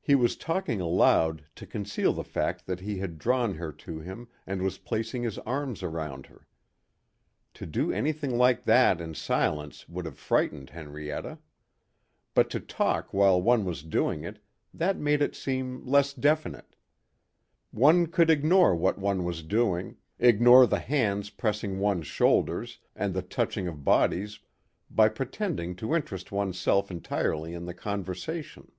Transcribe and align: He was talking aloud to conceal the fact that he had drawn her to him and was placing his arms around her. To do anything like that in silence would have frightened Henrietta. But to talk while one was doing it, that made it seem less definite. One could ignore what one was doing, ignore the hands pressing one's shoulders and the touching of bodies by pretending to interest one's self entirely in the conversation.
He 0.00 0.14
was 0.14 0.38
talking 0.38 0.80
aloud 0.80 1.44
to 1.56 1.66
conceal 1.66 2.14
the 2.14 2.24
fact 2.24 2.64
that 2.66 2.80
he 2.80 2.96
had 2.96 3.18
drawn 3.18 3.56
her 3.56 3.70
to 3.72 4.00
him 4.00 4.26
and 4.46 4.62
was 4.62 4.78
placing 4.78 5.22
his 5.22 5.36
arms 5.40 5.82
around 5.82 6.24
her. 6.24 6.46
To 7.52 7.66
do 7.66 7.92
anything 7.92 8.38
like 8.38 8.64
that 8.64 9.02
in 9.02 9.12
silence 9.12 9.86
would 9.86 10.06
have 10.06 10.16
frightened 10.18 10.70
Henrietta. 10.70 11.40
But 12.32 12.48
to 12.52 12.58
talk 12.58 13.12
while 13.12 13.42
one 13.42 13.66
was 13.66 13.82
doing 13.82 14.24
it, 14.24 14.42
that 14.72 14.96
made 14.96 15.20
it 15.20 15.34
seem 15.36 15.84
less 15.84 16.14
definite. 16.14 16.74
One 17.70 18.06
could 18.06 18.30
ignore 18.30 18.74
what 18.74 18.96
one 18.98 19.24
was 19.24 19.42
doing, 19.42 19.98
ignore 20.18 20.66
the 20.66 20.80
hands 20.80 21.28
pressing 21.28 21.80
one's 21.80 22.06
shoulders 22.06 22.78
and 22.96 23.12
the 23.12 23.20
touching 23.20 23.68
of 23.68 23.84
bodies 23.84 24.40
by 24.90 25.10
pretending 25.10 25.76
to 25.76 25.94
interest 25.94 26.32
one's 26.32 26.58
self 26.58 26.90
entirely 26.90 27.52
in 27.52 27.66
the 27.66 27.74
conversation. 27.74 28.72